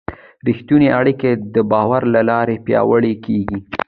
رښتونې 0.47 0.89
اړیکه 0.99 1.29
د 1.55 1.57
باور 1.71 2.01
له 2.15 2.21
لارې 2.29 2.55
پیاوړې 2.65 3.13
کېږي. 3.25 3.59